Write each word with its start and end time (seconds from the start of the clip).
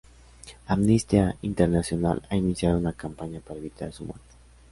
Amnistía 0.67 1.35
Internacional 1.43 2.23
ha 2.31 2.35
iniciado 2.35 2.75
una 2.79 2.91
campaña 2.93 3.39
para 3.39 3.59
evitar 3.59 3.93
su 3.93 4.05
muerte. 4.05 4.31